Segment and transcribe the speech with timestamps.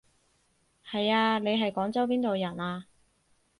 [0.83, 2.87] 係啊，你係廣州邊度人啊？